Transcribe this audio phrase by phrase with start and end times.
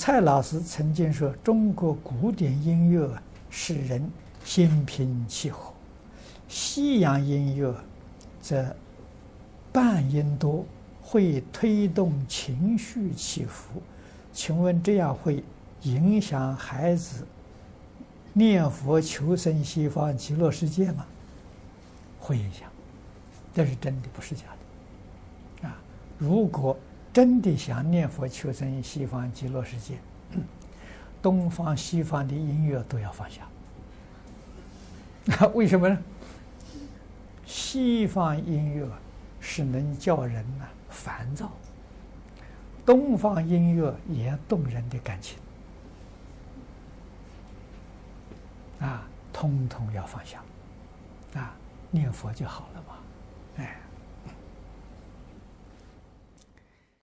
[0.00, 3.06] 蔡老师曾经说：“中国古典音乐
[3.50, 4.10] 使人
[4.42, 5.74] 心平气和，
[6.48, 7.70] 西洋音乐
[8.40, 8.74] 则
[9.70, 10.64] 半音多，
[11.02, 13.82] 会推动情绪起伏。
[14.32, 15.44] 请问这样会
[15.82, 17.26] 影响孩子
[18.32, 21.04] 念佛求生西方极乐世界吗？”
[22.18, 22.70] 会影响，
[23.52, 24.44] 这是真的，不是假
[25.60, 25.68] 的。
[25.68, 25.76] 啊，
[26.16, 26.74] 如果
[27.12, 29.98] 真的想念佛求生西方极乐世界，
[31.20, 33.46] 东方西方的音乐都要放下。
[35.54, 35.98] 为什么呢？
[37.44, 38.88] 西方音乐
[39.40, 41.50] 是能叫人呢烦躁，
[42.86, 45.36] 东方音乐也动人的感情，
[48.78, 49.02] 啊，
[49.32, 50.40] 通通要放下，
[51.34, 51.52] 啊，
[51.90, 52.94] 念佛就好了嘛，